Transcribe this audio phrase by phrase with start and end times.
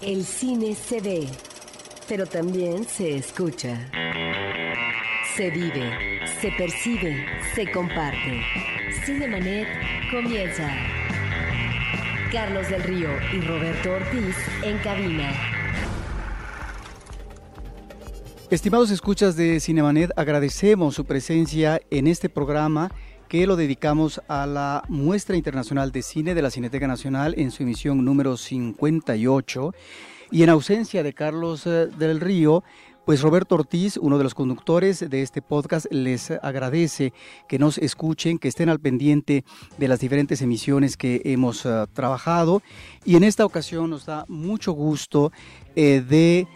[0.00, 1.26] El cine se ve,
[2.08, 3.90] pero también se escucha.
[5.36, 8.40] Se vive, se percibe, se comparte.
[9.04, 9.66] Cinemanet
[10.12, 10.72] comienza.
[12.30, 15.32] Carlos del Río y Roberto Ortiz en cabina.
[18.50, 22.92] Estimados escuchas de Cinemanet, agradecemos su presencia en este programa
[23.28, 27.62] que lo dedicamos a la Muestra Internacional de Cine de la Cineteca Nacional en su
[27.62, 29.74] emisión número 58.
[30.30, 32.64] Y en ausencia de Carlos eh, del Río,
[33.04, 37.12] pues Roberto Ortiz, uno de los conductores de este podcast, les agradece
[37.48, 39.44] que nos escuchen, que estén al pendiente
[39.76, 42.62] de las diferentes emisiones que hemos eh, trabajado.
[43.04, 45.32] Y en esta ocasión nos da mucho gusto
[45.76, 46.46] eh, de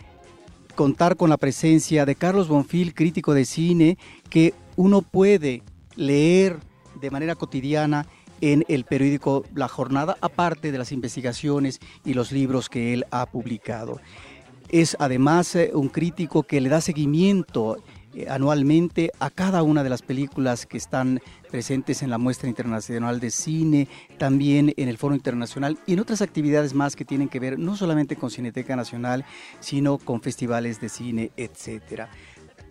[0.75, 3.99] contar con la presencia de Carlos Bonfil, crítico de cine,
[4.31, 5.63] que uno puede
[5.97, 6.59] leer
[7.03, 8.07] de manera cotidiana
[8.41, 13.27] en el periódico La Jornada, aparte de las investigaciones y los libros que él ha
[13.27, 14.01] publicado.
[14.69, 17.77] Es además eh, un crítico que le da seguimiento
[18.15, 23.21] eh, anualmente a cada una de las películas que están presentes en la muestra internacional
[23.21, 23.89] de cine,
[24.19, 27.77] también en el Foro Internacional y en otras actividades más que tienen que ver no
[27.77, 29.25] solamente con Cineteca Nacional,
[29.61, 32.09] sino con festivales de cine, etcétera.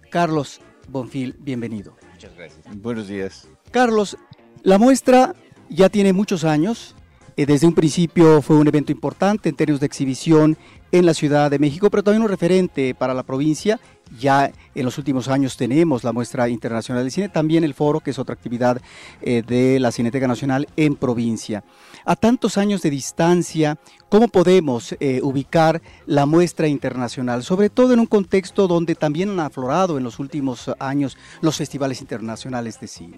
[0.10, 1.96] Carlos Bonfil, bienvenido.
[2.12, 2.66] Muchas gracias.
[2.78, 3.48] Buenos días.
[3.72, 4.18] Carlos,
[4.64, 5.36] la muestra
[5.70, 6.96] ya tiene muchos años.
[7.38, 10.58] Eh, desde un principio fue un evento importante en términos de exhibición
[10.92, 13.80] en la Ciudad de México, pero también un referente para la provincia.
[14.20, 18.12] Ya en los últimos años tenemos la muestra internacional de cine, también el foro, que
[18.12, 18.82] es otra actividad
[19.22, 21.64] eh, de la Cineteca Nacional en provincia.
[22.04, 27.44] A tantos años de distancia, ¿cómo podemos eh, ubicar la muestra internacional?
[27.44, 32.02] Sobre todo en un contexto donde también han aflorado en los últimos años los festivales
[32.02, 33.18] internacionales de cine.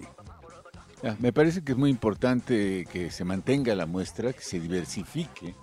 [1.18, 5.54] Me parece que es muy importante que se mantenga la muestra, que se diversifique,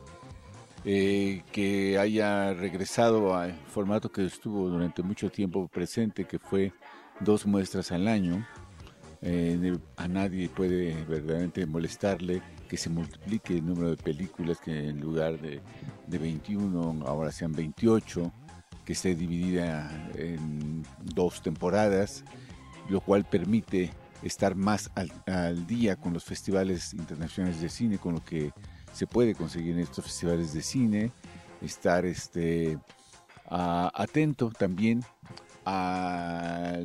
[0.85, 6.73] eh, que haya regresado al formato que estuvo durante mucho tiempo presente, que fue
[7.19, 8.45] dos muestras al año.
[9.23, 15.01] Eh, a nadie puede verdaderamente molestarle que se multiplique el número de películas, que en
[15.01, 15.59] lugar de,
[16.05, 18.31] de 21 ahora sean 28,
[18.85, 22.23] que esté dividida en dos temporadas,
[22.89, 23.89] lo cual permite
[24.21, 28.51] estar más al, día con los festivales internacionales de cine, con lo que
[28.93, 31.11] se puede conseguir en estos festivales de cine,
[31.61, 32.77] estar este,
[33.47, 35.03] atento también
[35.65, 36.77] a,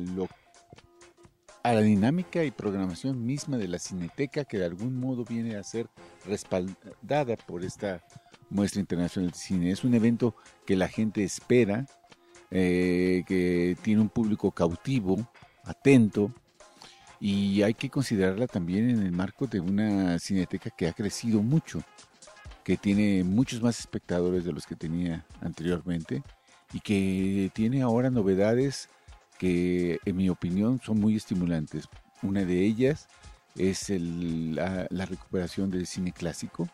[1.63, 5.89] la dinámica y programación misma de la cineteca que de algún modo viene a ser
[6.25, 8.01] respaldada por esta
[8.49, 9.71] muestra internacional de cine.
[9.71, 10.33] Es un evento
[10.65, 11.85] que la gente espera,
[12.51, 15.29] eh, que tiene un público cautivo,
[15.65, 16.31] atento,
[17.19, 21.81] y hay que considerarla también en el marco de una cineteca que ha crecido mucho,
[22.63, 26.21] que tiene muchos más espectadores de los que tenía anteriormente
[26.73, 28.89] y que tiene ahora novedades
[29.39, 31.87] que en mi opinión son muy estimulantes.
[32.21, 33.07] Una de ellas
[33.55, 36.67] es la, recuperación del cine clásico,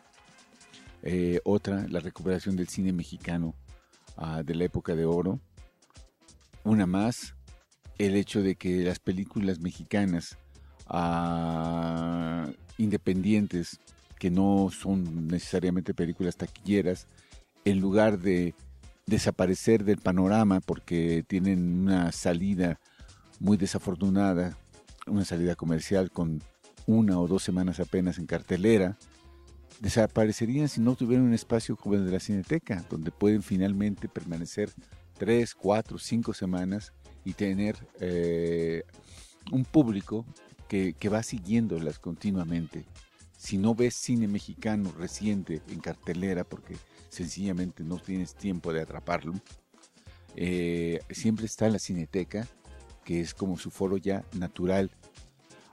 [1.04, 3.54] eh, otra la recuperación del cine mexicano
[4.18, 5.40] ah, de la época de oro,
[6.64, 7.36] una más
[7.98, 10.38] el hecho de que las películas mexicanas
[10.88, 13.80] ah, independientes,
[14.20, 17.08] que no son necesariamente películas taquilleras,
[17.66, 18.56] en lugar de
[19.06, 22.80] desaparecer del panorama porque tienen una salida
[23.40, 24.58] muy desafortunada,
[25.08, 26.42] una salida comercial con
[26.88, 28.98] una o dos semanas apenas en cartelera,
[29.80, 34.70] desaparecerían si no tuvieran un espacio como el de la Cineteca, donde pueden finalmente permanecer
[35.18, 36.94] tres, cuatro, cinco semanas
[37.26, 38.84] y tener eh,
[39.52, 40.26] un público
[40.68, 42.86] que, que, va siguiéndolas continuamente.
[43.38, 46.76] Si no ves cine mexicano reciente en cartelera porque
[47.10, 49.34] sencillamente no tienes tiempo de atraparlo,
[50.36, 52.48] eh, siempre está la cineteca,
[53.04, 54.92] que es como su foro ya natural.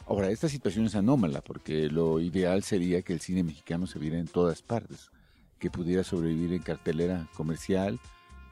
[0.06, 4.19] Ahora, esta situación es anómala porque lo ideal sería que el cine mexicano se viera
[4.19, 5.10] en todas partes,
[5.59, 8.00] que pudiera sobrevivir en cartelera comercial,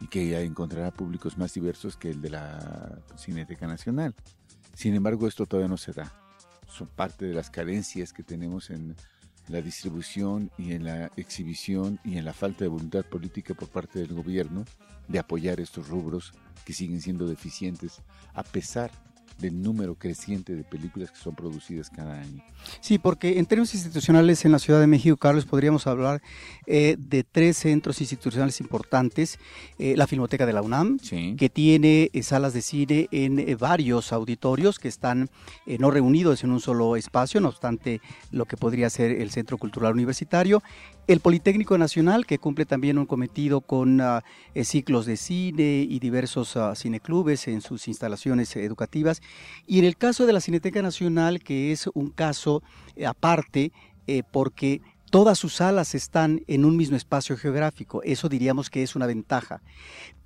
[0.01, 4.15] y que encontrará públicos más diversos que el de la Cineteca Nacional.
[4.75, 6.13] Sin embargo, esto todavía no se da.
[6.69, 8.95] Son parte de las carencias que tenemos en
[9.49, 13.99] la distribución y en la exhibición y en la falta de voluntad política por parte
[13.99, 14.65] del gobierno
[15.09, 16.35] de apoyar estos rubros
[16.65, 18.03] que siguen siendo deficientes
[18.35, 18.91] a pesar
[19.39, 22.43] del número creciente de películas que son producidas cada año.
[22.81, 26.23] Sí, porque en términos institucionales en la Ciudad de México, Carlos, podríamos hablar
[26.67, 29.39] eh, de tres centros institucionales importantes.
[29.79, 30.99] Eh, la Filmoteca de la UNAM,
[31.37, 35.31] que tiene eh, salas de cine en varios auditorios que están
[35.79, 38.01] no reunidos en un solo espacio, no obstante
[38.31, 40.63] lo que podría ser el Centro Cultural Universitario
[41.09, 44.23] el Politécnico Nacional, que cumple también un cometido con ah,
[44.55, 49.23] eh, ciclos de cine y diversos uh, cineclubes en sus instalaciones educativas.
[49.67, 52.63] Y en el caso de la Cineteca Nacional, que es un caso
[52.95, 53.73] eh, aparte,
[54.07, 58.03] eh, porque todas sus salas están en un mismo espacio geográfico.
[58.03, 59.63] Eso diríamos que es una ventaja.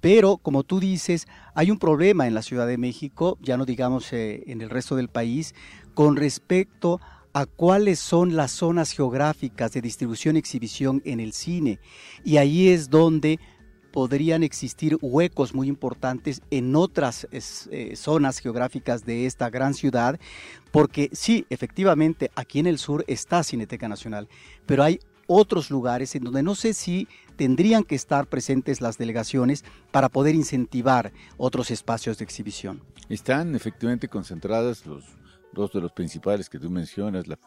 [0.00, 4.12] Pero, como tú dices, hay un problema en la Ciudad de México, ya no digamos
[4.12, 5.55] en el resto del país,
[5.94, 7.00] con respecto
[7.32, 11.81] a cuáles son las zonas geográficas de distribución y exhibición en el cine.
[12.25, 13.38] Y ahí es donde
[13.93, 20.19] podrían existir huecos muy importantes en otras eh, zonas geográficas de esta gran ciudad,
[20.70, 24.29] porque sí, efectivamente, aquí en el sur está Cineteca Nacional,
[24.67, 27.06] pero hay otros lugares en donde no sé si
[27.37, 32.82] tendrían que estar presentes las delegaciones para poder incentivar otros espacios de exhibición.
[33.08, 35.05] Están efectivamente concentradas los
[35.52, 37.38] dos de los principales que tú mencionas, la,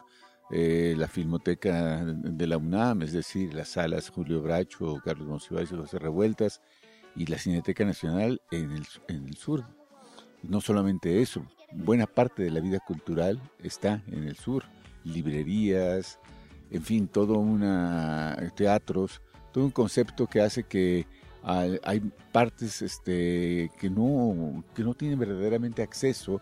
[0.50, 5.76] eh, la Filmoteca de la UNAM, es decir, las salas Julio Bracho, Carlos Monsiváis y
[5.76, 6.60] José Revueltas,
[7.16, 9.64] y la Cineteca Nacional en el, en el sur.
[10.42, 14.64] No solamente eso, buena parte de la vida cultural está en el sur,
[15.04, 16.20] librerías,
[16.70, 21.06] en fin, todo una teatros, todo un concepto que hace que
[21.42, 22.00] hay
[22.32, 26.40] partes este, que, no, que no tienen verdaderamente acceso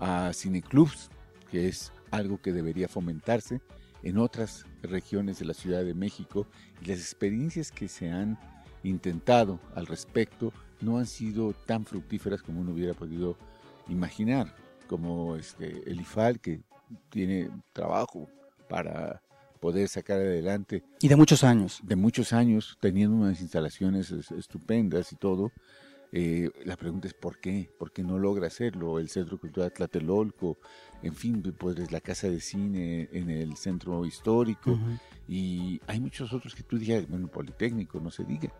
[0.00, 1.10] a cineclubs,
[1.50, 3.60] que es algo que debería fomentarse
[4.02, 6.46] en otras regiones de la Ciudad de México
[6.80, 8.38] y las experiencias que se han
[8.82, 13.36] intentado al respecto no han sido tan fructíferas como uno hubiera podido
[13.88, 14.54] imaginar,
[14.86, 16.62] como este, el IFAL que
[17.10, 18.28] tiene trabajo
[18.68, 19.20] para
[19.60, 20.84] poder sacar adelante.
[21.00, 21.80] Y de muchos años.
[21.82, 25.52] De muchos años, teniendo unas instalaciones estupendas y todo,
[26.12, 27.70] eh, la pregunta es ¿por qué?
[27.78, 28.98] ¿Por qué no logra hacerlo?
[28.98, 30.58] El Centro Cultural Tlatelolco,
[31.02, 34.78] en fin, pues la Casa de Cine en el Centro Histórico
[35.26, 38.52] y hay muchos otros que tú digas, bueno, Politécnico, no se diga.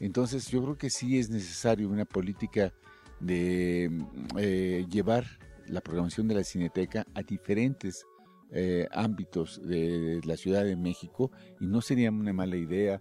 [0.00, 2.72] Entonces yo creo que sí es necesario una política
[3.20, 3.90] de
[4.38, 5.24] eh, llevar
[5.66, 8.04] la programación de la Cineteca a diferentes
[8.52, 13.00] eh, ámbitos de la Ciudad de México y no sería una mala idea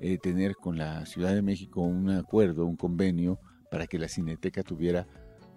[0.00, 3.38] eh, tener con la Ciudad de México un acuerdo, un convenio
[3.70, 5.06] para que la Cineteca tuviera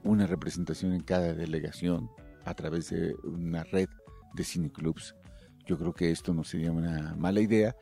[0.03, 2.09] una representación en cada delegación
[2.45, 3.89] a través de una red
[4.33, 5.15] de cineclubs.
[5.65, 7.75] Yo creo que esto no sería una mala idea,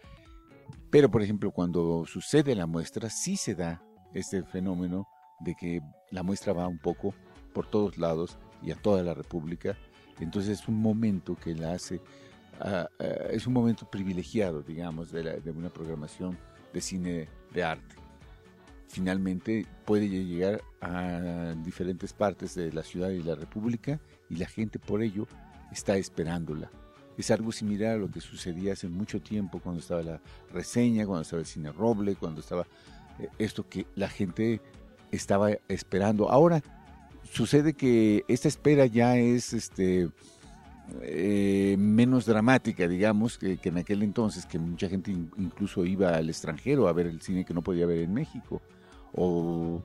[0.89, 3.83] pero por ejemplo cuando sucede la muestra sí se da
[4.13, 5.07] este fenómeno
[5.41, 7.13] de que la muestra va un poco
[7.53, 9.77] por todos lados y a toda la República,
[10.19, 12.01] entonces es un momento que la hace,
[12.59, 16.37] ah, ah, es un momento privilegiado, digamos, de, de una programación
[16.73, 17.95] de cine de arte.
[18.87, 23.99] Finalmente puede llegar a diferentes partes de la ciudad y la república
[24.29, 25.27] y la gente por ello
[25.71, 26.69] está esperándola.
[27.17, 30.21] Es algo similar a lo que sucedía hace mucho tiempo cuando estaba la
[30.53, 32.67] reseña, cuando estaba el cine Roble, cuando estaba
[33.19, 34.61] eh, esto que la gente
[35.11, 36.29] estaba esperando.
[36.29, 36.61] Ahora
[37.23, 40.09] sucede que esta espera ya es este
[41.01, 46.87] eh, menos dramática, digamos, que, en aquel entonces, que mucha gente incluso iba al extranjero
[46.87, 48.61] a ver el cine que no podía ver en México.
[49.13, 49.81] O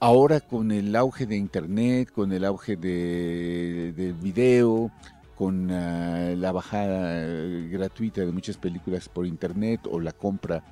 [0.00, 4.90] ahora con el auge de Internet, con el auge de, del video,
[5.36, 7.26] con ah, la bajada
[7.70, 10.62] gratuita de muchas películas por Internet o la compra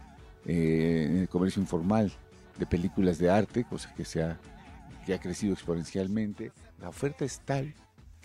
[0.44, 2.12] eh, en el comercio informal
[2.58, 4.24] de películas de arte, cosa que, se
[5.04, 7.74] que ha crecido exponencialmente, la oferta es tal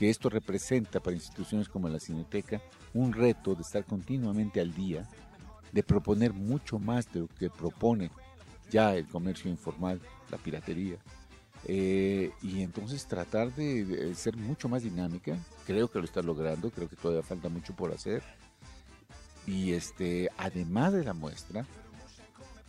[0.01, 2.59] que esto representa para instituciones como la Cineteca
[2.95, 5.07] un reto de estar continuamente al día,
[5.71, 8.09] de proponer mucho más de lo que propone
[8.71, 10.97] ya el comercio informal, la piratería,
[11.65, 16.89] eh, y entonces tratar de, ser mucho más dinámica, creo que lo está logrando, creo
[16.89, 18.23] que todavía falta mucho por hacer,
[19.45, 21.63] y este, además de la muestra,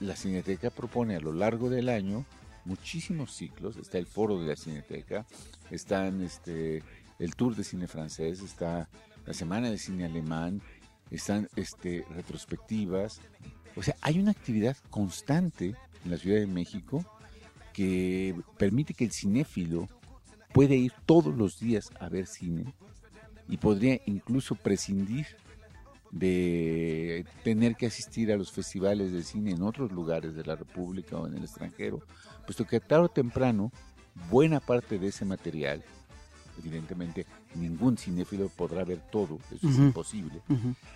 [0.00, 2.26] la Cineteca propone a lo largo del año
[2.66, 5.24] muchísimos ciclos, está el foro de la Cineteca,
[5.70, 6.82] están este,
[7.22, 8.88] el Tour de Cine Francés, está
[9.24, 10.60] la Semana de Cine Alemán,
[11.10, 13.20] están este, retrospectivas.
[13.76, 17.06] O sea, hay una actividad constante en la Ciudad de México
[17.72, 19.88] que permite que el cinéfilo
[20.52, 22.74] puede ir todos los días a ver cine
[23.48, 25.26] y podría incluso prescindir
[26.10, 31.16] de tener que asistir a los festivales de cine en otros lugares de la República
[31.16, 32.00] o en el extranjero,
[32.44, 33.72] puesto que tarde o temprano
[34.28, 35.82] buena parte de ese material
[36.58, 40.40] evidentemente ningún cinéfilo podrá ver todo, eso es imposible,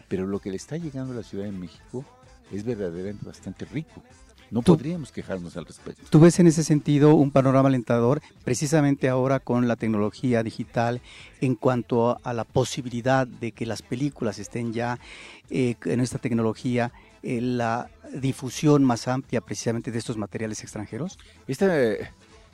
[0.08, 2.04] pero lo que le está llegando a la Ciudad de México
[2.52, 4.02] es verdaderamente bastante rico.
[4.50, 6.02] No podríamos quejarnos al respecto.
[6.08, 11.00] ¿Tú ves en ese sentido un panorama alentador, precisamente ahora con la tecnología digital,
[11.40, 15.00] en cuanto a la posibilidad de que las películas estén ya
[15.50, 16.92] eh, en esta tecnología,
[17.24, 21.18] eh, la difusión más amplia precisamente de estos materiales extranjeros?
[21.48, 21.66] Esta,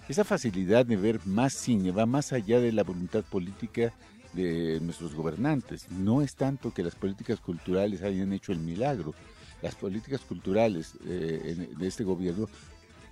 [0.09, 3.93] esta facilidad de ver más cine va más allá de la voluntad política
[4.33, 5.91] de nuestros gobernantes.
[5.91, 9.15] No es tanto que las políticas culturales hayan hecho el milagro.
[9.63, 12.49] Las políticas culturales eh, de este gobierno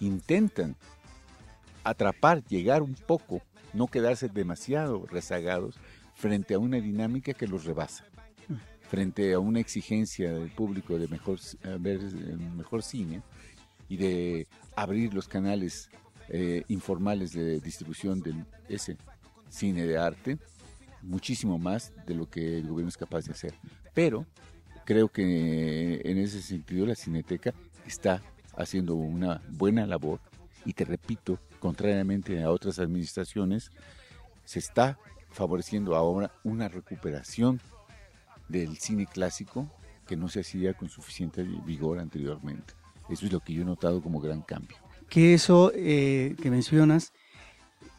[0.01, 0.77] intentan
[1.85, 3.41] atrapar, llegar un poco,
[3.73, 5.77] no quedarse demasiado rezagados
[6.15, 8.05] frente a una dinámica que los rebasa,
[8.89, 11.39] frente a una exigencia del público de mejor,
[11.79, 12.01] ver
[12.57, 13.23] mejor cine
[13.89, 15.89] y de abrir los canales
[16.31, 18.35] eh, informales de distribución de
[18.69, 18.97] ese
[19.49, 20.39] cine de arte
[21.03, 23.55] muchísimo más de lo que el gobierno es capaz de hacer.
[23.95, 24.27] Pero
[24.85, 27.53] creo que en ese sentido la Cineteca
[27.87, 28.23] está
[28.57, 30.21] haciendo una buena labor
[30.65, 33.71] y te repito, contrariamente a otras administraciones,
[34.45, 34.99] se está
[35.31, 37.61] favoreciendo ahora una recuperación
[38.49, 39.71] del cine clásico
[40.07, 42.75] que no se hacía con suficiente vigor anteriormente.
[43.09, 44.77] Eso es lo que yo he notado como gran cambio.
[45.11, 47.13] Que eso eh, que mencionas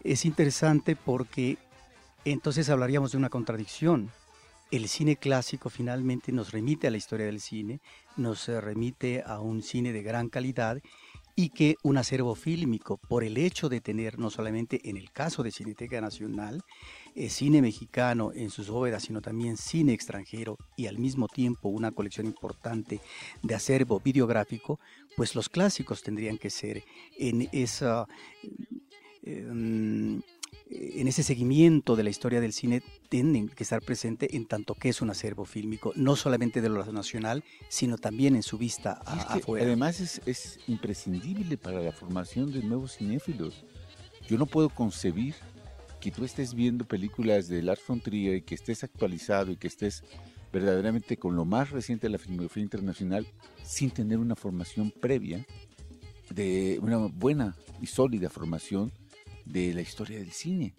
[0.03, 1.57] es interesante porque
[2.25, 4.09] entonces hablaríamos de una contradicción.
[4.71, 7.81] El cine clásico finalmente nos remite a la historia del cine,
[8.15, 10.81] nos remite a un cine de gran calidad
[11.41, 15.41] y que un acervo fílmico, por el hecho de tener no solamente en el caso
[15.41, 16.61] de Cineteca Nacional,
[17.15, 21.89] eh, cine mexicano en sus bóvedas, sino también cine extranjero y al mismo tiempo una
[21.89, 23.01] colección importante
[23.41, 24.79] de acervo videográfico,
[25.17, 26.83] pues los clásicos tendrían que ser
[27.17, 28.07] en esa...
[29.23, 30.21] Eh,
[30.73, 34.89] en ese seguimiento de la historia del cine tienen que estar presente en tanto que
[34.89, 39.65] es un acervo fílmico, no solamente de lo nacional, sino también en su vista afuera.
[39.65, 43.65] Además es, es, imprescindible para la formación de nuevos cinéfilos.
[44.29, 45.35] Yo no puedo concebir
[45.99, 49.67] que tú estés viendo películas de Lars von Trier y que estés actualizado y que
[49.67, 50.03] estés
[50.53, 53.27] verdaderamente con lo más reciente de la filmografía internacional
[53.63, 55.45] sin tener una formación previa
[56.29, 58.91] de una buena y sólida formación
[59.45, 60.73] de la historia del cine.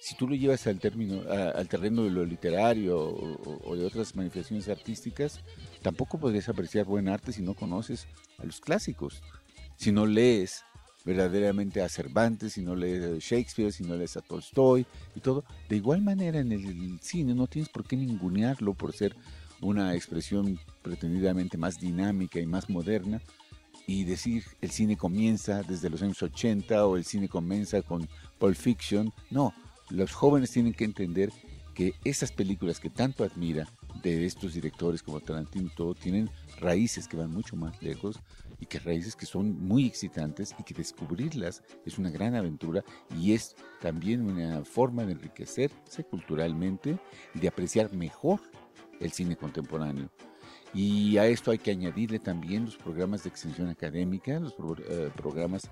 [0.00, 4.68] Si tú lo llevas al, término, al terreno de lo literario o, de otras manifestaciones
[4.68, 5.40] artísticas,
[5.82, 8.06] tampoco podrías apreciar buen arte si no conoces
[8.38, 9.22] a los clásicos,
[9.76, 10.62] si no lees
[11.04, 14.86] verdaderamente a Cervantes, si no lees a Shakespeare, si no lees a Tolstoy
[15.16, 15.44] y todo.
[15.68, 19.16] De igual manera en el cine no tienes por qué ningunearlo por ser
[19.60, 23.20] una expresión pretendidamente más dinámica y más moderna,
[23.88, 28.06] y decir el cine comienza desde los años 80 o el cine comienza con
[28.38, 29.12] Pulp Fiction.
[29.30, 29.54] No,
[29.88, 31.32] los jóvenes tienen que entender
[31.74, 33.66] que esas películas que tanto admira
[34.02, 36.28] de estos directores como Tarantino todo tienen
[36.60, 38.20] raíces que van mucho más lejos
[38.60, 42.84] y que raíces que son muy excitantes y que descubrirlas es una gran aventura
[43.18, 46.98] y es también una forma de enriquecerse culturalmente
[47.34, 48.40] y de apreciar mejor
[49.00, 50.10] el cine contemporáneo.
[50.74, 54.54] Y a esto hay que añadirle también los programas de extensión académica, los
[54.88, 55.68] eh, programas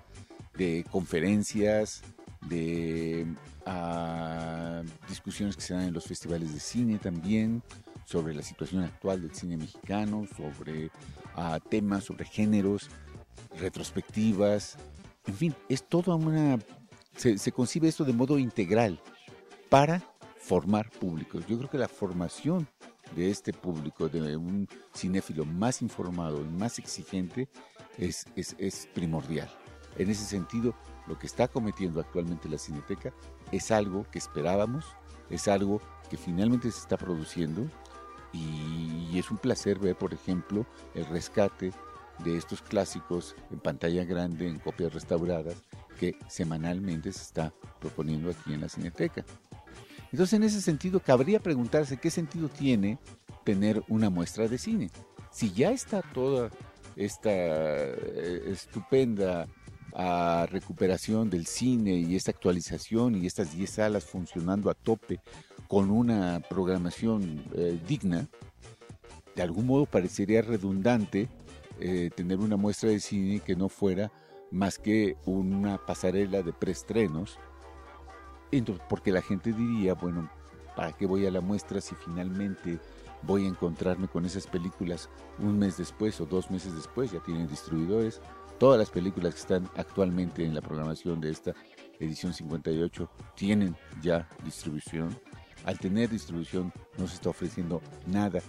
[0.57, 2.01] de conferencias,
[2.49, 3.27] de
[3.65, 7.61] ah, discusiones que se dan en los festivales de cine también,
[8.05, 10.89] sobre la situación actual del cine mexicano, sobre
[11.35, 12.89] ah, temas, sobre géneros,
[13.59, 14.77] retrospectivas,
[15.27, 16.57] en fin, es toda una...
[17.15, 18.99] Se, se concibe esto de modo integral
[19.69, 20.03] para
[20.39, 21.45] formar públicos.
[21.47, 22.67] Yo creo que la formación
[23.15, 27.47] de este público, de un cinéfilo más informado y más exigente,
[27.97, 29.49] es, es, primordial.
[29.97, 30.75] En ese sentido,
[31.07, 33.13] lo que está cometiendo actualmente la Cineteca
[33.51, 34.85] es algo que esperábamos,
[35.29, 37.67] es algo que finalmente se está produciendo
[38.31, 41.71] y, y, es un placer ver, por ejemplo, el rescate
[42.23, 45.55] de estos clásicos en pantalla grande, en copias restauradas,
[45.99, 49.25] que semanalmente se está proponiendo aquí en la Cineteca.
[50.11, 52.97] Entonces, en ese sentido, cabría preguntarse qué sentido tiene
[53.43, 54.89] tener una muestra de cine.
[55.31, 56.49] Si ya está toda
[56.95, 59.47] esta eh, estupenda
[59.93, 65.19] ah, recuperación del cine y esta actualización y estas 10 salas funcionando a tope
[65.67, 68.27] con una programación eh, digna,
[69.35, 71.27] de algún modo parecería redundante
[71.79, 74.11] eh, tener una muestra de cine que no fuera
[74.49, 77.37] más que una pasarela de preestrenos
[78.51, 80.29] entonces, porque la gente diría, bueno,
[80.75, 82.79] ¿para qué voy a la muestra si finalmente
[83.23, 87.11] voy a encontrarme con esas películas un mes después o dos meses después?
[87.11, 88.21] Ya tienen distribuidores.
[88.59, 91.53] Todas las películas que están actualmente en la programación de esta
[91.99, 95.17] edición 58 tienen ya distribución.
[95.65, 98.39] Al tener distribución no se está ofreciendo nada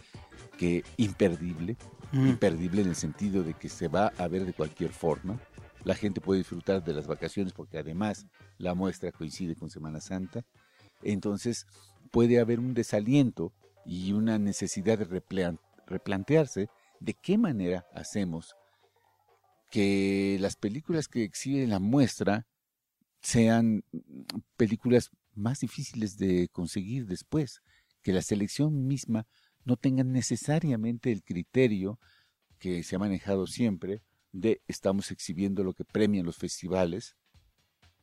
[0.57, 1.77] que imperdible.
[2.11, 2.27] Mm.
[2.27, 5.39] imperdible en el sentido de que se va a ver de cualquier forma.
[5.85, 8.27] La gente puede disfrutar de las vacaciones porque además
[8.59, 10.45] la muestra coincide con Semana Santa.
[11.03, 11.67] Entonces
[12.11, 13.53] puede haber un desaliento
[13.87, 16.69] y una necesidad de replan- replantearse
[17.01, 18.55] de qué manera hacemos
[19.71, 22.47] que las películas que exhiben la muestra
[23.21, 23.85] sean
[24.57, 27.63] películas más difíciles de conseguir después,
[28.03, 29.27] que la selección misma
[29.65, 31.99] no tenga necesariamente el criterio
[32.59, 37.17] que se ha manejado siempre de estamos exhibiendo lo que premian los festivales,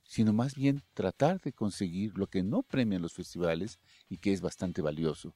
[0.03, 3.79] sino más bien tratar de conseguir lo que no premian los festivales
[4.09, 5.33] y que es bastante valioso.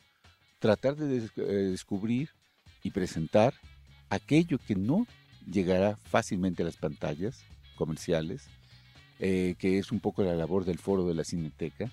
[0.60, 2.29] Tratar de eh, descubrir
[2.84, 3.53] y presentar
[4.10, 5.05] aquello que no
[5.50, 7.43] llegará fácilmente a las pantallas
[7.75, 8.48] comerciales,
[9.19, 11.91] eh, que es un poco la labor del foro de la Cineteca,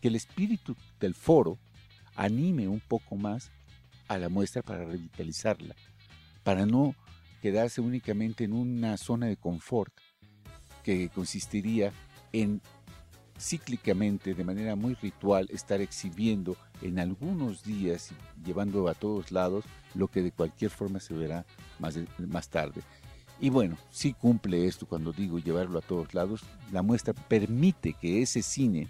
[0.00, 1.58] que el espíritu del foro
[2.14, 3.50] anime un poco más
[4.08, 5.74] a la muestra para revitalizarla,
[6.42, 6.94] para no
[7.40, 9.92] quedarse únicamente en una zona de confort
[10.82, 11.92] que consistiría
[12.32, 12.60] en
[13.38, 18.10] cíclicamente, de manera muy ritual, estar exhibiendo en algunos días
[18.44, 19.64] llevando a todos lados
[19.94, 21.44] lo que de cualquier forma se verá
[21.78, 22.82] más, más tarde.
[23.38, 26.42] Y bueno, sí cumple esto cuando digo llevarlo a todos lados.
[26.72, 28.88] La muestra permite que ese cine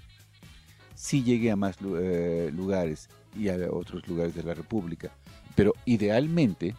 [0.94, 5.10] sí llegue a más eh, lugares y a otros lugares de la República.
[5.56, 6.76] Pero idealmente,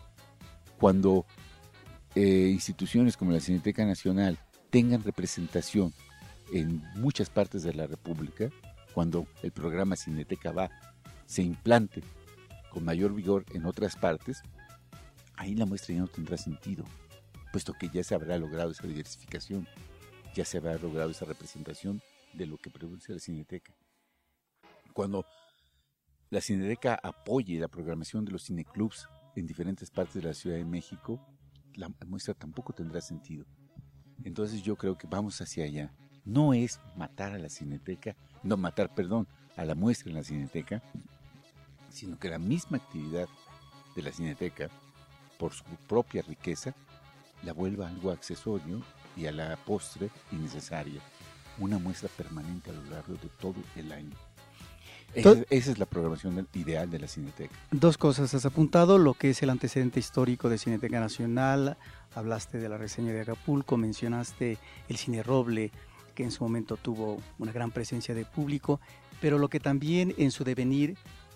[0.80, 1.26] cuando
[2.18, 4.40] eh, instituciones como la Cineteca Nacional
[4.72, 5.94] tengan representación
[6.52, 8.50] en muchas partes de la República,
[8.96, 10.72] cuando el programa Cineteca va,
[11.28, 12.02] se implante
[12.72, 14.42] con mayor vigor en otras partes,
[15.36, 16.86] ahí la muestra ya no tendrá sentido,
[17.52, 19.68] puesto que ya se habrá logrado esa diversificación,
[20.34, 22.02] ya se habrá logrado esa representación
[22.34, 23.76] de lo que produce la Cineteca.
[24.92, 25.24] Cuando
[26.32, 30.66] la Cineteca apoye la programación de los cineclubs en diferentes partes de la Ciudad de
[30.66, 31.22] México,
[31.78, 33.46] la muestra tampoco tendrá sentido.
[34.24, 35.94] Entonces yo creo que vamos hacia allá.
[36.26, 40.84] No es matar a la Cineteca, no matar, perdón, a la muestra en la Cineteca,
[41.90, 43.30] sino que la misma actividad
[43.96, 44.70] de la Cineteca,
[45.38, 46.76] por su propia riqueza,
[47.44, 48.82] la vuelva algo accesorio
[49.16, 51.00] y a la postre innecesaria.
[51.60, 54.16] Una muestra permanente a lo largo de todo el año.
[55.14, 57.54] Esa, es la programación ideal de la Cineteca.
[57.72, 61.78] Dos cosas has apuntado, lo que es el antecedente histórico de Cineteca Nacional,
[62.14, 64.58] hablaste de la reseña de Acapulco, mencionaste
[64.90, 65.72] el Cine Roble,
[66.14, 68.80] que en su momento tuvo una gran presencia de público,
[69.22, 70.96] pero lo que también en su devenir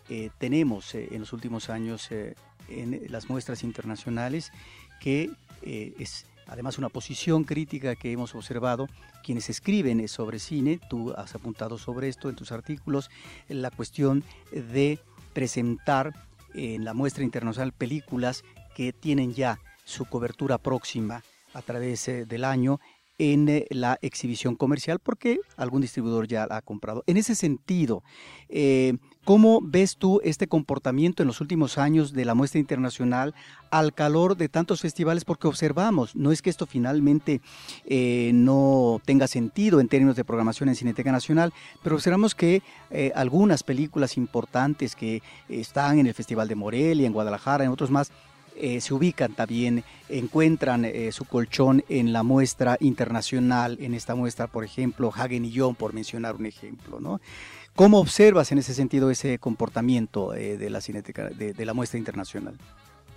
[0.09, 2.35] eh, tenemos eh, en los últimos años eh,
[2.67, 4.51] en las muestras internacionales,
[4.99, 5.31] que
[5.61, 8.89] eh, es además una posición crítica que hemos observado
[9.23, 13.09] quienes escriben sobre cine, tú has apuntado sobre esto en tus artículos,
[13.47, 14.99] la cuestión de
[15.33, 16.13] presentar
[16.53, 18.43] en la muestra internacional películas
[18.75, 22.81] que tienen ya su cobertura próxima a través eh, del año
[23.17, 27.03] en eh, la exhibición comercial porque algún distribuidor ya la ha comprado.
[27.07, 28.03] En ese sentido,
[28.49, 33.33] eh, ¿cómo ves tú este comportamiento en los últimos años de la muestra internacional
[33.69, 35.25] al calor de tantos festivales?
[35.25, 37.41] Porque observamos, no es que esto finalmente
[37.85, 41.53] eh, no tenga sentido en términos de programación en Cineteca Nacional,
[41.83, 47.13] pero observamos que eh, algunas películas importantes que están en el Festival de Morelia, en
[47.13, 48.11] Guadalajara, en otros más,
[48.57, 54.65] eh, se ubican también, encuentran su colchón en la muestra internacional, en esta muestra, por
[54.65, 57.21] ejemplo, Hagen y John, por mencionar un ejemplo, ¿no?
[57.81, 62.53] ¿Cómo observas en ese sentido ese comportamiento eh, de la cineteca, de, la muestra internacional?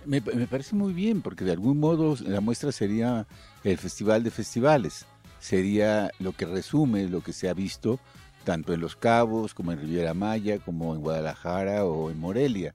[0.07, 3.27] Me, parece muy bien, porque de algún modo la muestra sería
[3.63, 5.05] el festival de festivales.
[5.39, 7.99] Sería lo que resume lo que se ha visto
[8.43, 12.73] tanto en Los Cabos, como en Riviera Maya, como en Guadalajara o en Morelia.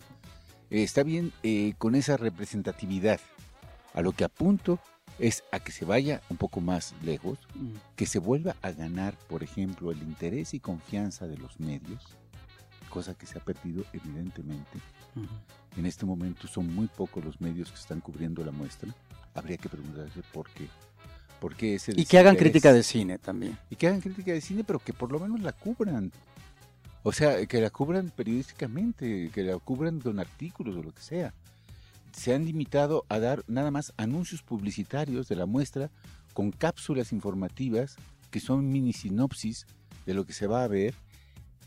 [0.70, 3.18] Está bien eh, con esa representatividad.
[3.94, 4.79] A lo que apunto
[5.20, 7.38] es a que se vaya un poco más lejos,
[7.96, 12.04] que se vuelva a ganar, por ejemplo, el interés y confianza de los medios,
[12.88, 14.78] cosa que se ha perdido evidentemente.
[15.76, 18.94] En este momento son muy pocos los medios que están cubriendo la muestra.
[19.35, 20.68] Habría que preguntarse por qué.
[21.38, 23.56] ¿Por qué ese Y que hagan crítica de cine también.
[23.70, 26.12] Y que hagan crítica de cine, pero que por lo menos la cubran.
[27.02, 31.33] O sea, que la cubran periodísticamente, que la cubran con artículos o lo que sea.
[32.12, 35.90] Se han limitado a dar nada más anuncios publicitarios de la muestra
[36.35, 37.96] con cápsulas informativas
[38.31, 39.66] que son mini sinopsis
[40.07, 40.94] de lo que se va a ver,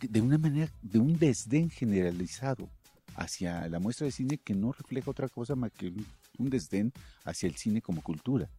[0.01, 2.69] de una manera, de un desdén generalizado
[3.15, 6.91] hacia la muestra de cine que no refleja otra cosa más que un- desdén
[7.25, 8.49] hacia el cine como cultura.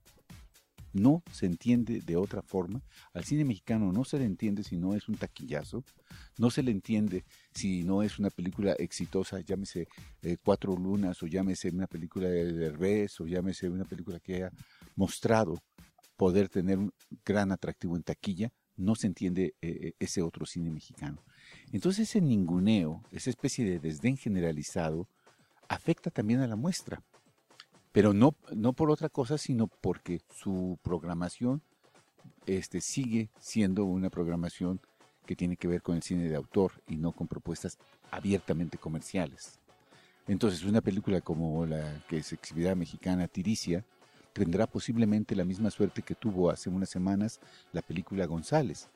[0.94, 2.83] No se entiende de otra forma.
[3.12, 5.85] Al cine mexicano no se le entiende si no es un taquillazo,
[6.38, 9.88] no se le entiende si no es una película exitosa, llámese
[10.22, 14.52] eh, Cuatro Lunas o llámese una película de Derbez o llámese una película que haya
[14.96, 15.61] mostrado
[16.16, 16.92] poder tener un
[17.24, 21.22] gran atractivo en taquilla, no se entiende eh, eh, ese otro cine mexicano.
[21.72, 25.09] Entonces ese ninguneo, esa especie de desdén generalizado,
[25.68, 27.02] afecta también a la muestra
[27.94, 31.62] pero no, no por otra cosa, sino porque su programación
[32.44, 34.80] este, sigue siendo una programación
[35.24, 37.78] que tiene que ver con el cine de autor y no con propuestas
[38.11, 39.61] abiertamente comerciales.
[40.26, 43.85] Entonces, una película como la que se exhibirá mexicana, Tiricia,
[44.33, 47.38] tendrá posiblemente la misma suerte que tuvo hace unas semanas
[47.72, 48.88] la película González,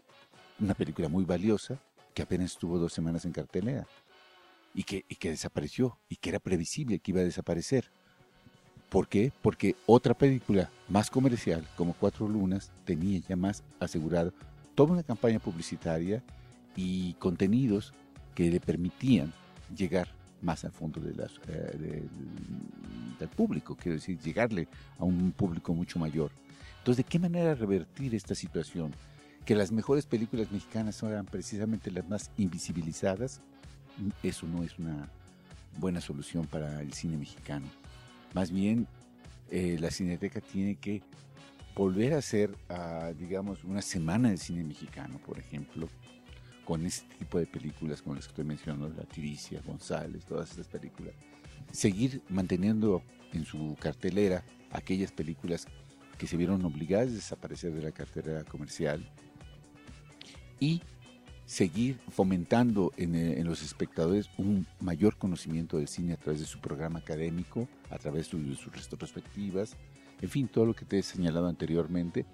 [0.59, 1.81] una película muy valiosa
[2.15, 3.87] que apenas estuvo dos semanas en cartelera
[4.75, 7.93] y que, y que desapareció y que era previsible que iba a desaparecer.
[8.89, 9.33] ¿Por qué?
[9.43, 14.33] Porque otra película más comercial, como Cuatro Lunas, tenía ya más asegurado
[14.75, 16.23] toda una campaña publicitaria
[16.75, 17.93] y contenidos
[18.35, 19.33] que le permitían
[19.77, 20.09] llegar
[20.41, 22.09] más al fondo eh,
[23.19, 26.31] del público, quiero decir, llegarle a un público mucho mayor.
[26.79, 28.93] Entonces, ¿de qué manera revertir esta situación?
[29.45, 33.41] Que las mejores películas mexicanas sean precisamente las más invisibilizadas,
[34.23, 35.09] eso no es una
[35.79, 37.67] buena solución para el cine mexicano.
[38.35, 38.87] Más bien,
[39.51, 41.03] eh, la Cineteca tiene que
[41.75, 42.57] volver a hacer,
[43.19, 45.89] digamos, una semana de cine mexicano, por ejemplo,
[46.65, 50.67] con este tipo de películas como las que estoy mencionando, La Tiricia, González, todas estas
[50.67, 51.15] películas.
[51.73, 55.67] Seguir manteniendo en su cartelera aquellas películas
[56.19, 59.09] que se vieron obligadas a desaparecer de la cartelera comercial
[60.61, 60.83] y
[61.49, 63.05] seguir fomentando eh,
[63.39, 67.97] en, los espectadores un mayor conocimiento del cine a través de su programa académico, a
[67.97, 69.75] través de sus retrospectivas,
[70.21, 72.27] en fin, todo lo que te he señalado anteriormente.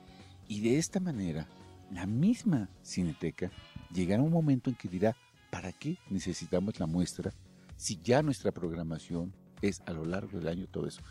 [0.48, 1.46] Y de esta manera,
[1.92, 3.52] la misma cineteca
[3.92, 5.16] llegará a un momento en que dirá,
[5.48, 7.32] ¿para qué necesitamos la muestra
[7.76, 11.02] si ya nuestra programación es a lo largo del año todo eso?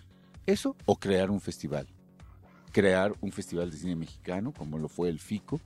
[0.45, 1.87] Eso o crear un festival.
[2.73, 5.61] Crear un festival de cine mexicano, como lo fue el FICO,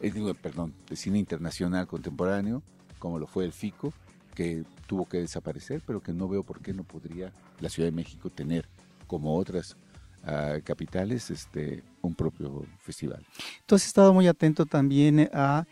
[0.00, 2.62] eh, perdón, de cine internacional contemporáneo,
[2.98, 3.92] como lo fue el FICO,
[4.34, 7.96] que tuvo que desaparecer, pero que no veo por qué no podría la Ciudad de
[7.96, 8.68] México tener,
[9.06, 9.76] como otras
[10.24, 13.24] ah, capitales, este, un propio festival.
[13.66, 15.66] Tú has estado muy atento también a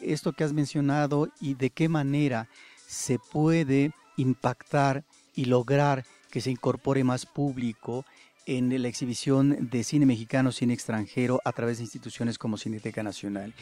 [0.00, 2.48] esto que has mencionado y de qué manera
[2.86, 5.04] se puede impactar
[5.34, 8.04] y lograr que se incorpore más público
[8.50, 13.54] en la exhibición de cine mexicano, cine extranjero a través de instituciones como Cineteca Nacional.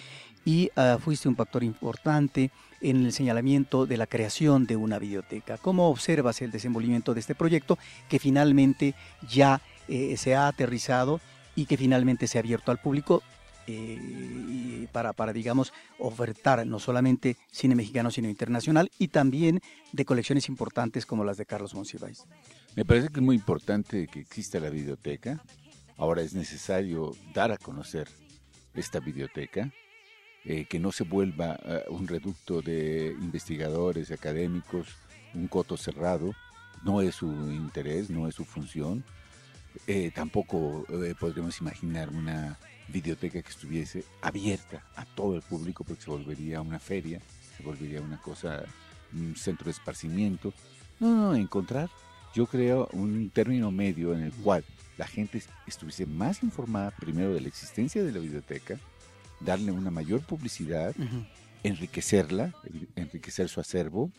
[0.46, 5.58] Y ah, fuiste un factor importante en el señalamiento de la creación de una biblioteca.
[5.58, 7.76] ¿Cómo observas el desenvolvimiento de este proyecto
[8.08, 8.94] que finalmente
[9.28, 11.20] ya eh, se ha aterrizado
[11.54, 13.22] y que finalmente se ha abierto al público
[13.68, 19.60] eh, para, para, digamos, ofertar no solamente cine mexicano, sino internacional y también
[19.92, 22.24] de colecciones importantes como las de Carlos Monsiváis?
[22.74, 25.42] Me parece que es muy importante que exista la biblioteca.
[25.96, 28.08] Ahora es necesario dar a conocer
[28.74, 29.70] esta biblioteca,
[30.44, 34.96] eh, que no se vuelva eh, un reducto de investigadores, académicos,
[35.34, 36.32] un coto cerrado.
[36.84, 39.04] No es su interés, no es su función.
[39.86, 40.86] Eh, tampoco
[41.18, 46.78] podríamos imaginar una biblioteca que estuviese abierta a todo el público porque se volvería una
[46.78, 47.20] feria,
[47.56, 48.64] se volvería una cosa,
[49.12, 50.52] un centro de esparcimiento.
[51.00, 51.90] No, no, encontrar
[52.34, 54.64] yo creo un término medio en el cual
[54.96, 58.78] la gente estuviese más informada primero de la existencia de la biblioteca,
[59.40, 60.94] darle una mayor publicidad,
[61.62, 62.54] enriquecerla,
[62.96, 64.10] enriquecer su acervo.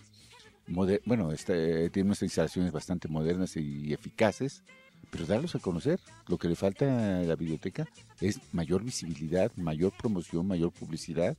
[0.68, 4.64] bueno, este, tiene unas instalaciones bastante modernas y eficaces,
[5.10, 6.00] pero darlos a conocer.
[6.28, 7.88] Lo que le falta a la biblioteca
[8.22, 11.38] es mayor visibilidad, mayor promoción, mayor publicidad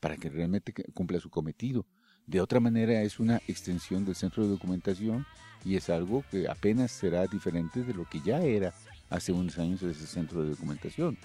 [0.00, 1.86] para que realmente cumpla su cometido.
[2.26, 5.26] De otra manera es una extensión del centro de documentación
[5.64, 8.74] y es algo que apenas será diferente de lo que ya era
[9.10, 11.18] hace unos años ese centro de documentación.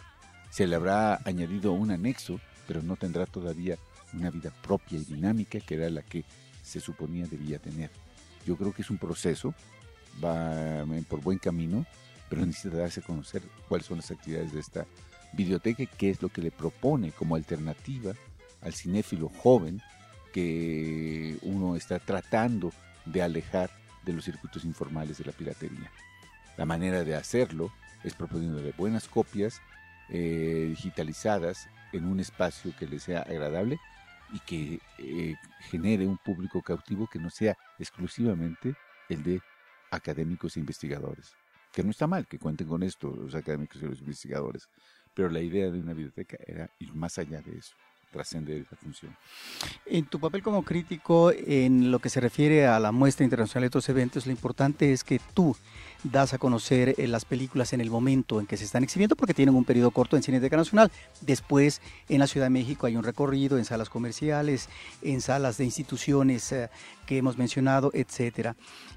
[0.50, 3.78] Se le habrá añadido un anexo, pero no tendrá todavía
[4.14, 6.26] una vida propia y dinámica que era la que
[6.64, 7.92] se suponía debía tener.
[8.46, 9.54] Yo creo que es un proceso,
[10.24, 11.86] va por buen camino,
[12.30, 14.86] pero necesita darse a conocer cuáles son las actividades de esta
[15.34, 18.14] biblioteca y qué es lo que le propone como alternativa
[18.62, 19.82] al cinéfilo joven
[20.34, 22.72] que uno está tratando
[23.06, 23.70] de alejar
[24.06, 25.92] de los circuitos informales de la piratería.
[26.58, 27.72] La manera de hacerlo
[28.04, 29.62] es proponiéndole buenas copias
[30.10, 33.80] eh, digitalizadas en un espacio que le sea agradable
[34.32, 35.36] y que eh,
[35.70, 38.76] genere un público cautivo que no sea exclusivamente
[39.10, 39.42] el de
[39.92, 41.34] académicos e investigadores.
[41.72, 44.68] que no está mal que cuenten con esto los académicos y los investigadores,
[45.14, 47.76] pero la idea de una biblioteca era ir más allá de eso
[48.12, 49.16] trascender esa función.
[49.86, 53.68] En tu papel como crítico, en lo que se refiere a la muestra internacional de
[53.68, 55.56] estos eventos, lo importante es que tú
[56.04, 59.34] das a conocer eh, las películas en el momento en que se están exhibiendo porque
[59.34, 60.92] tienen un periodo corto en Cineteca Nacional.
[61.22, 64.70] Después, en la Ciudad de México hay un recorrido en salas comerciales,
[65.02, 66.70] en salas de instituciones eh,
[67.06, 68.56] que hemos mencionado, etcétera.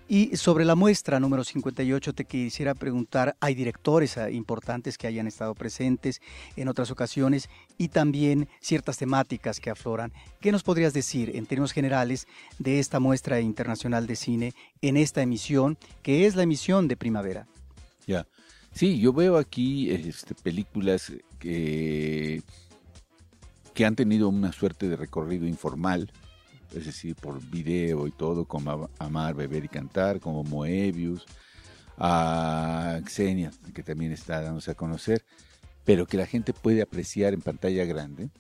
[0.09, 5.27] Y sobre la muestra número 58 te quisiera preguntar, hay directores eh, importantes que hayan
[5.27, 6.21] estado presentes
[6.57, 10.13] en otras ocasiones y también ciertas temáticas que afloran.
[10.41, 12.27] ¿Qué nos podrías decir en términos generales
[12.59, 17.47] de esta muestra internacional de cine en esta emisión, que es la emisión de primavera?
[18.07, 18.27] Ya,
[18.73, 22.43] sí, yo veo aquí este, películas que,
[23.75, 26.11] que han tenido una suerte de recorrido informal,
[26.75, 31.27] es decir, por video y todo, como Amar, Beber y Cantar, como Moebius,
[31.99, 35.25] a Xenia, que también está dándose a conocer,
[35.85, 38.31] pero que la gente puede apreciar en pantalla grande,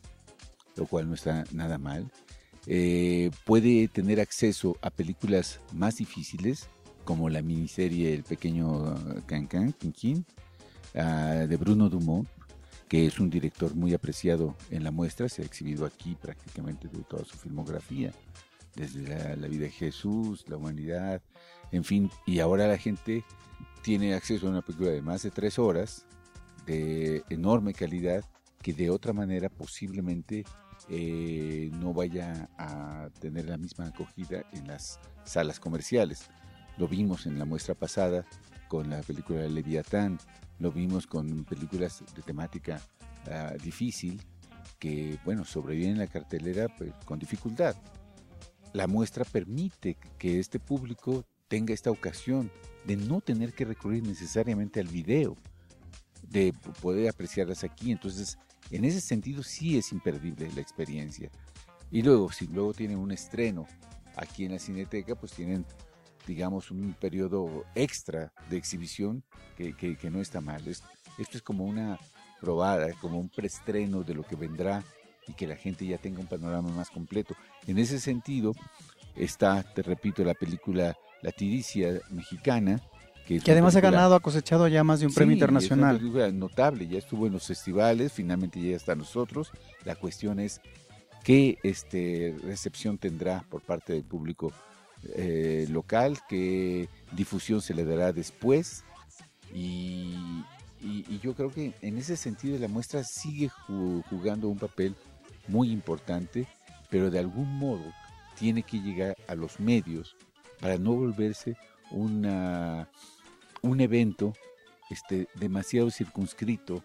[0.77, 2.11] lo cual no está nada mal.
[2.67, 6.69] Eh, puede tener acceso a películas más difíciles,
[7.05, 8.95] como la miniserie El pequeño
[9.27, 10.25] Cancan, Quinquín,
[10.95, 12.29] ah, de Bruno Dumont,
[12.89, 17.03] que es un director muy apreciado en la muestra, se ha exhibido aquí prácticamente de
[17.05, 18.13] toda su filmografía,
[18.77, 21.23] desde la, vida de Jesús, la humanidad,
[21.71, 23.25] en fin, y ahora la gente
[23.83, 26.05] tiene acceso a una película de más de tres horas,
[26.67, 28.25] de enorme calidad,
[28.63, 30.45] que de otra manera posiblemente
[30.89, 36.29] eh, no vaya a tener la misma acogida en las salas comerciales.
[36.79, 38.27] Lo vimos en la muestra pasada
[38.69, 40.19] con la película Leviatán,
[40.59, 42.81] lo vimos con películas de temática
[43.31, 44.23] ah, difícil
[44.79, 47.77] que, bueno, sobreviven en la cartelera pues, con dificultad.
[48.73, 52.51] La muestra permite que este público tenga esta ocasión
[52.87, 55.37] de no tener que recurrir necesariamente al video,
[56.23, 57.93] de poder apreciarlas aquí.
[57.93, 58.39] Entonces,
[58.71, 61.31] en ese sentido sí es imperdible la experiencia.
[61.91, 63.67] Y luego, si luego tienen un estreno
[64.17, 65.67] aquí en la Cineteca, pues tienen,
[66.27, 69.23] digamos, un periodo extra de exhibición
[69.57, 70.67] que, que, no está mal.
[70.67, 70.87] Esto,
[71.19, 71.99] esto es como una
[72.41, 74.83] probada, como un preestreno de lo que vendrá
[75.29, 77.35] y que la gente ya tenga un panorama más completo.
[77.67, 78.55] En ese sentido,
[79.17, 82.81] está, te repito, la película La Tiricia mexicana,
[83.27, 86.01] que, además ha ganado, ha cosechado ya más de un premio internacional.
[86.17, 89.53] Es notable, ya estuvo en los festivales, finalmente ya está nosotros.
[89.85, 90.61] La cuestión es
[91.23, 94.53] qué este, recepción tendrá por parte del público
[95.15, 98.85] eh, local, qué difusión se le dará después.
[99.55, 100.17] Y,
[101.23, 104.97] yo creo que en ese sentido la muestra sigue jugando un papel
[105.47, 106.49] muy importante,
[106.91, 107.85] pero de algún modo
[108.37, 110.17] tiene que llegar a los medios
[110.61, 111.57] para no volverse
[111.93, 112.89] una,
[113.63, 114.33] un evento
[114.91, 116.83] este, demasiado circunscrito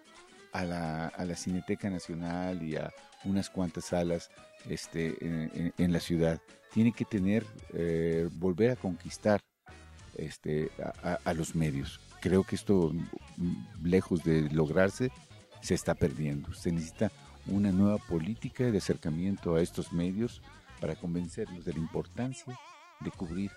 [0.57, 2.91] a la, a la, Cineteca Nacional y a
[3.25, 4.31] unas cuantas salas
[4.67, 5.15] este,
[5.77, 6.41] en, la ciudad.
[6.73, 9.39] Tiene que tener, eh, volver a conquistar
[10.15, 10.71] este,
[11.03, 11.99] a, los medios.
[12.21, 12.91] Creo que esto,
[13.37, 15.11] mm, lejos de lograrse,
[15.61, 16.51] se está perdiendo.
[16.53, 17.11] Se necesita
[17.45, 20.41] una nueva política de acercamiento a estos medios
[20.81, 22.57] para convencerlos de la importancia
[22.99, 23.51] de cubrir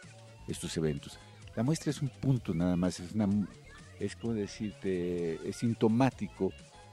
[0.47, 1.19] estos eventos.
[1.57, 3.27] La muestra es un punto nada más, es, una,
[3.99, 6.53] es como decirte, es sintomático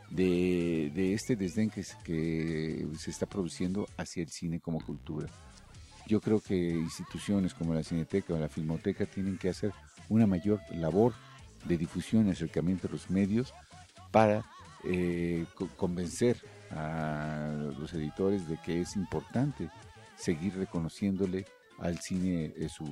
[0.09, 5.27] de, este desdén que, se está produciendo hacia el cine como cultura.
[6.07, 9.73] Yo creo que instituciones como la Cineteca o la Filmoteca tienen que hacer
[10.09, 11.13] una mayor labor
[11.65, 13.53] de difusión y acercamiento a los medios
[14.11, 14.45] para
[14.85, 16.37] eh, convencer
[16.71, 19.69] a los editores de que es importante
[20.15, 21.45] seguir reconociéndole
[21.79, 22.85] al cine su,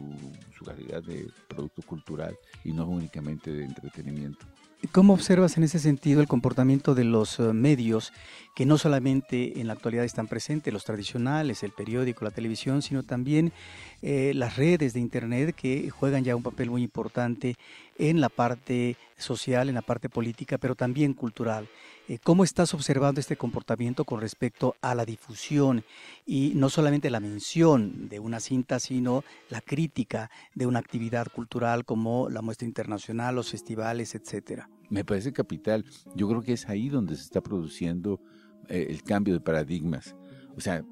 [0.58, 4.46] su calidad de producto cultural y no únicamente de entretenimiento.
[4.92, 8.12] ¿Cómo observas en ese sentido el comportamiento de los eh, medios
[8.56, 13.04] que no solamente en la actualidad están presentes, los tradicionales, el periódico, la televisión, sino
[13.04, 13.54] también
[14.02, 17.56] eh, las redes de Internet que juegan ya un papel muy importante
[17.98, 21.70] en la parte social, en la parte política, pero también cultural?
[22.08, 25.86] Eh, ¿Cómo estás observando este comportamiento con respecto a la difusión
[26.26, 31.86] y no solamente la mención de una cinta, sino la crítica de una actividad cultural
[31.86, 34.70] como la muestra internacional, los festivales, etcétera?
[34.90, 35.86] Me parece capital.
[36.16, 38.22] Yo creo que es ahí donde se está produciendo
[38.70, 40.16] eh, el cambio de paradigmas.
[40.56, 40.84] O sea,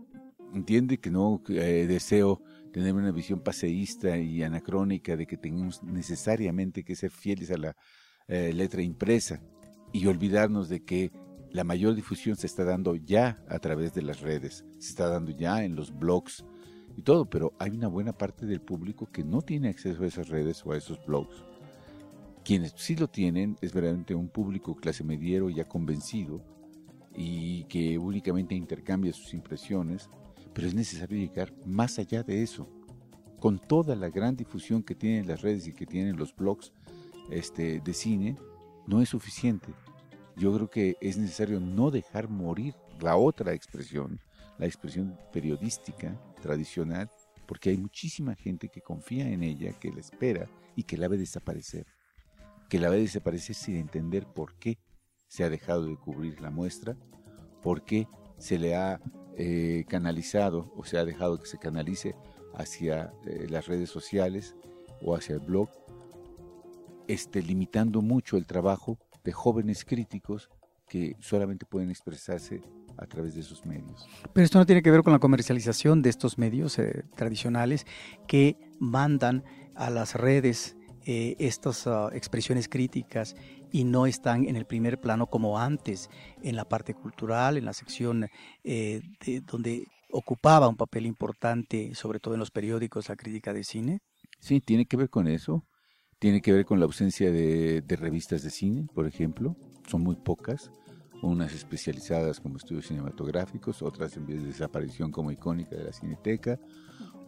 [0.53, 6.83] entiende que no eh, deseo tener una visión paseísta y anacrónica de que tenemos necesariamente
[6.83, 7.75] que ser fieles a la
[8.25, 9.41] letra impresa
[9.91, 11.11] y olvidarnos de que
[11.53, 15.31] la mayor difusión se está dando ya a través de las redes, se está dando
[15.31, 16.43] ya en los blogs
[16.97, 20.29] y todo, pero hay una buena parte del público que no tiene acceso a esas
[20.29, 21.45] redes o a esos blogs.
[22.43, 26.43] Quienes sí lo tienen es verdaderamente un público clase mediero ya convencido
[27.15, 30.09] y que únicamente intercambia sus impresiones,
[30.53, 32.67] pero es necesario llegar más allá de eso.
[33.39, 36.73] Con toda la gran difusión que tienen las redes y que tienen los blogs
[37.29, 38.37] este, de cine,
[38.87, 39.73] no es suficiente.
[40.35, 44.19] Yo creo que es necesario no dejar morir la otra expresión,
[44.57, 47.09] la expresión periodística tradicional,
[47.45, 51.17] porque hay muchísima gente que confía en ella, que la espera y que la ve
[51.17, 51.85] desaparecer.
[52.73, 54.79] Que la ve desaparecer sin entender por qué
[55.27, 56.97] se ha dejado de cubrir la muestra,
[57.61, 58.07] por qué
[58.39, 58.99] se le ha
[59.37, 62.15] eh, canalizado o se ha dejado que se canalice
[62.55, 64.55] hacia eh, las redes sociales
[65.03, 65.69] o hacia el blog,
[67.07, 70.49] este, limitando mucho el trabajo de jóvenes críticos
[70.87, 72.63] que solamente pueden expresarse
[72.97, 74.07] a través de esos medios.
[74.33, 77.85] Pero esto no tiene que ver con la comercialización de estos medios eh, tradicionales
[78.27, 79.43] que mandan
[79.75, 83.35] a las redes eh, estas ah, expresiones críticas
[83.71, 86.09] y no están en el primer plano como antes,
[86.41, 88.27] en la parte cultural, en la sección
[88.63, 89.01] eh,
[89.45, 93.99] donde ocupaba un papel importante, sobre todo en los periódicos, la crítica de cine.
[94.39, 95.65] Sí, tiene que ver con eso.
[96.19, 99.57] Tiene que ver con la ausencia de, de revistas de cine, por ejemplo.
[99.87, 100.71] Son muy pocas
[101.23, 106.59] unas especializadas como estudios cinematográficos, otras en vez de desaparición como icónica de la cineteca,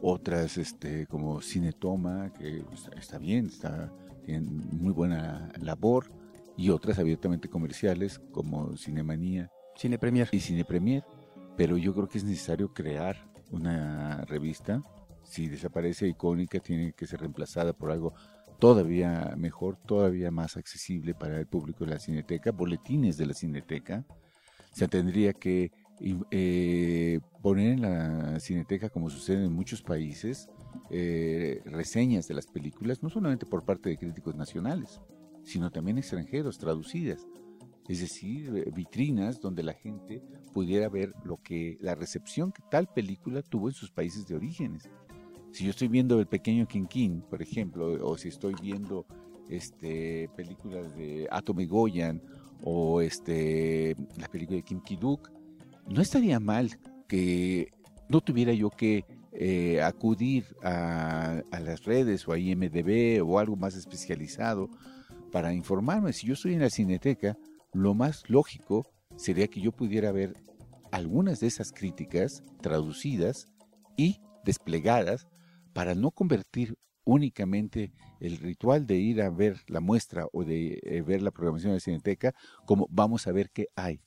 [0.08, 2.64] otras este, como Cinetoma, que
[2.96, 3.92] está bien, está,
[4.24, 6.12] tienen muy buena labor,
[6.56, 10.30] y otras abiertamente comerciales como Cinemanía Cine Premier.
[10.32, 11.04] y Cine Premier.
[11.58, 13.18] Pero yo creo que es necesario crear
[13.52, 14.84] una revista.
[15.24, 18.14] Si desaparece icónica, tiene que ser reemplazada por algo
[18.60, 24.06] todavía mejor, todavía más accesible para el público de la cineteca, boletines de la cineteca.
[24.72, 30.50] Se tendría que eh, poner en la cineteca, como sucede en muchos países,
[30.90, 35.00] eh, reseñas de las películas, no solamente por parte de críticos nacionales,
[35.44, 37.28] sino también extranjeros, traducidas.
[37.88, 43.44] Es decir, vitrinas donde la gente pudiera ver lo que la recepción que tal película
[43.44, 44.90] tuvo en sus países de orígenes.
[45.52, 49.06] Si yo estoy viendo El Pequeño Quinquín, por ejemplo, o si estoy viendo
[49.50, 52.22] este, películas de Atome Goyan
[52.64, 55.30] o este, la película de Kim Ki-duk,
[55.88, 57.72] no estaría mal que
[58.10, 63.76] no tuviera yo que eh, acudir a, las redes o a IMDB o algo más
[63.76, 64.70] especializado
[65.32, 66.14] para informarme.
[66.14, 67.38] Si yo estoy en la cineteca,
[67.74, 68.86] lo más lógico
[69.18, 70.34] sería que yo pudiera ver
[70.92, 73.48] algunas de esas críticas traducidas
[73.98, 75.28] y desplegadas
[75.74, 81.02] para no convertir únicamente el ritual de ir a ver la muestra o de eh,
[81.02, 82.34] ver la programación de la Cineteca
[82.66, 84.02] como vamos a ver qué hay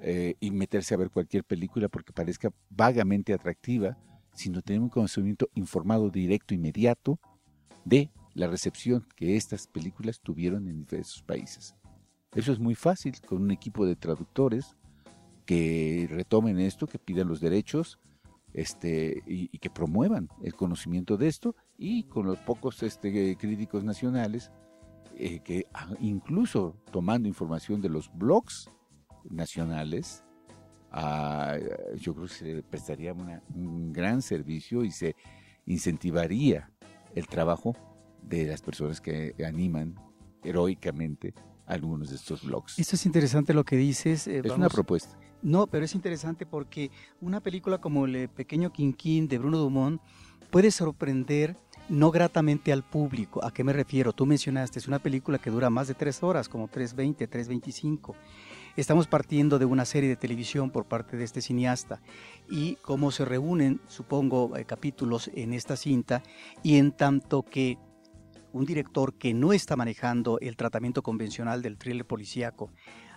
[0.00, 3.96] eh, y meterse a ver cualquier película porque parezca vagamente atractiva,
[4.32, 7.18] sino tener un conocimiento informado, directo, inmediato
[7.84, 11.74] de la recepción que estas películas tuvieron en diversos países.
[12.34, 14.76] Eso es muy fácil con un equipo de traductores
[15.44, 17.98] que retomen esto, que pidan los derechos,
[18.52, 24.50] este, y, que promuevan el conocimiento de esto y con los pocos este, críticos nacionales
[25.16, 28.70] eh, que ah, incluso tomando información de los blogs
[29.24, 30.24] nacionales,
[31.96, 35.16] yo creo que se prestaría un gran servicio y se
[35.66, 36.70] incentivaría
[37.14, 37.76] el trabajo
[38.22, 39.94] de las personas que animan
[40.42, 41.34] heroicamente
[41.66, 42.78] algunos de estos blogs.
[42.78, 44.26] Esto es interesante lo que dices.
[44.26, 45.18] Eh, es una propuesta.
[45.42, 50.00] No, pero es interesante porque una película como El Pequeño Quinquín de Bruno Dumont
[50.50, 51.56] puede sorprender
[51.88, 53.44] no gratamente al público.
[53.44, 54.12] ¿A qué me refiero?
[54.12, 58.14] Tú mencionaste, es una película que dura más de tres horas, como 3.20, 3.25.
[58.78, 62.00] Estamos partiendo de una serie de televisión por parte de este cineasta
[62.48, 66.22] y cómo se reúnen, supongo, eh, capítulos en esta cinta
[66.62, 67.76] y en tanto que
[68.52, 72.70] un director que no está manejando el tratamiento convencional del thriller policíaco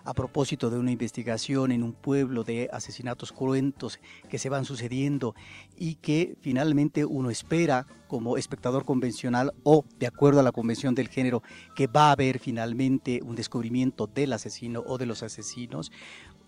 [0.04, 5.36] a propósito de una investigación en un pueblo de asesinatos cruentos que se van sucediendo
[5.78, 11.08] y que finalmente uno espera como espectador convencional o de acuerdo a la convención del
[11.08, 11.44] género
[11.76, 15.92] que va a haber finalmente un descubrimiento del asesino o de los asesinos,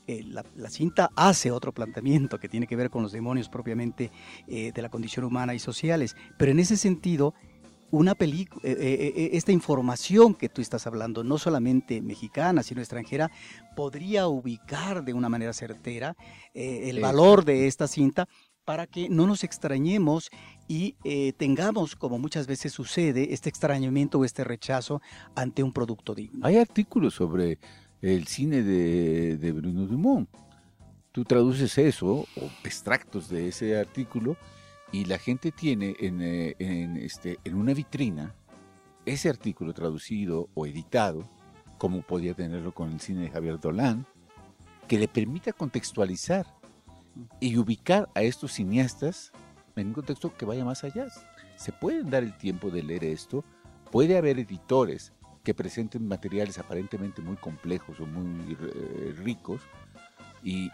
[0.06, 4.12] eh, la, cinta hace otro planteamiento que tiene que ver con los demonios propiamente
[4.48, 7.34] eh, de la condición humana y sociales, pero en ese sentido
[7.93, 12.82] una película, eh, eh, eh, esta información que tú estás hablando, no solamente mexicana, sino
[12.82, 13.29] extranjera,
[13.75, 16.15] podría ubicar de una manera certera
[16.56, 18.27] el valor de esta cinta
[18.65, 20.32] para que no nos extrañemos
[20.67, 20.95] y
[21.38, 25.00] tengamos, como muchas veces sucede, este extrañamiento o este rechazo
[25.35, 26.48] ante un producto digno.
[26.48, 27.60] Hay artículos sobre
[28.02, 30.29] el cine de, de Bruno Dumont.
[31.12, 34.35] Tú traduces eso o extractos de ese artículo
[34.94, 36.56] y la gente tiene en, eh,
[37.02, 38.35] este, en una vitrina
[39.06, 41.27] ese artículo traducido o editado,
[41.79, 44.06] como podía tenerlo con el cine de Javier Dolan,
[44.87, 46.46] que le permita contextualizar
[47.39, 49.31] y ubicar a estos cineastas
[49.75, 51.08] en un contexto que vaya más allá.
[51.56, 53.44] Se pueden dar el tiempo de leer esto,
[53.91, 55.12] puede haber editores
[55.44, 59.62] que presenten materiales aparentemente muy complejos o muy eh, ricos
[60.44, 60.71] y,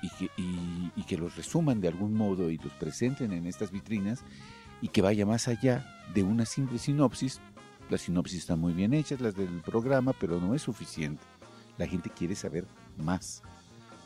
[0.95, 4.23] y, que los resuman de algún modo y los presenten en estas vitrinas
[4.81, 7.39] y que vaya más allá de una simple sinopsis.
[7.89, 11.23] Las sinopsis están muy bien hechas, las del programa, pero no es suficiente.
[11.77, 12.65] La gente quiere saber
[12.97, 13.41] más.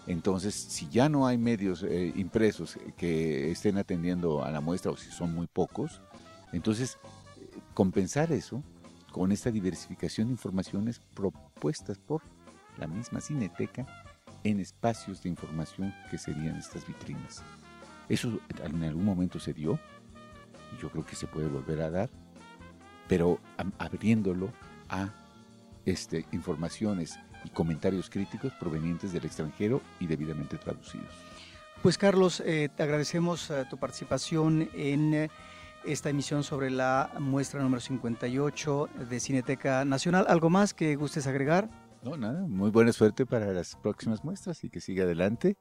[0.05, 4.97] Entonces, si ya no hay medios eh, impresos que estén atendiendo a la muestra o
[4.97, 6.01] si son muy pocos,
[6.51, 6.97] entonces
[7.37, 8.61] eh, compensar eso
[9.11, 12.21] con esta diversificación de informaciones propuestas por
[12.77, 14.02] la misma cineteca
[14.43, 17.43] en espacios de información que serían estas vitrinas.
[18.09, 19.79] Eso en algún momento se dio
[20.75, 22.09] y yo creo que se puede volver a dar,
[23.07, 23.39] pero
[23.77, 24.51] abriéndolo
[24.89, 25.09] a
[25.85, 31.13] este, informaciones y comentarios críticos provenientes del extranjero y debidamente traducidos.
[31.81, 35.29] Pues Carlos, eh, te agradecemos eh, tu participación en eh,
[35.83, 40.25] esta emisión sobre la muestra número 58 de Cineteca Nacional.
[40.29, 41.69] ¿Algo más que gustes agregar?
[42.03, 45.57] No, nada, muy buena suerte para las próximas muestras y que siga adelante.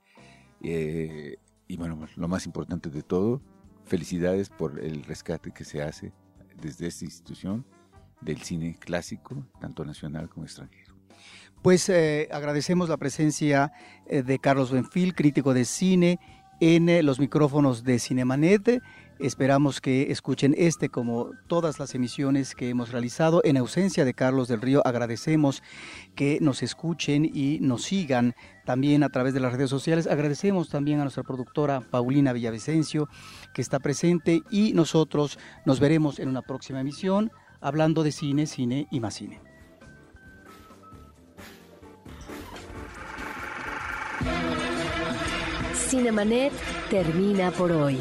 [0.61, 3.41] y bueno, lo más importante de todo,
[3.85, 6.13] felicidades por el rescate que se hace
[6.61, 7.65] desde esta institución
[8.21, 10.95] del cine clásico, tanto nacional como extranjero.
[11.63, 13.73] Pues eh, agradecemos la presencia
[14.07, 16.19] eh, de Carlos Benfil, crítico de cine,
[16.61, 18.83] en eh, los micrófonos de Cinemanet.
[19.23, 23.41] Esperamos que escuchen este como todas las emisiones que hemos realizado.
[23.45, 25.63] En ausencia de Carlos del Río, agradecemos
[26.17, 28.35] que nos escuchen y nos sigan
[28.67, 30.09] también a través de las redes sociales.
[30.09, 33.09] Agradecemos también a nuestra productora Paulina Villavicencio,
[33.55, 38.89] que está presente, y nosotros nos veremos en una próxima emisión hablando de cine, cine
[38.91, 39.41] y más cine.
[45.75, 46.53] Cinemanet
[46.91, 48.01] termina por hoy.